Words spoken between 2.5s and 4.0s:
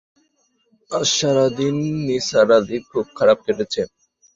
আলির খুব খারাপ কেটেছে।